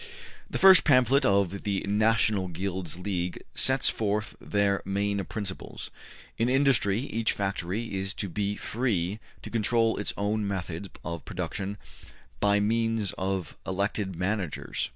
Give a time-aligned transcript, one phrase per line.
[0.49, 5.91] ''The first pamphlet of the ``National Guilds League'' sets forth their main principles.
[6.39, 11.77] In industry each factory is to be free to control its own methods of production
[12.39, 14.89] by means of elected managers.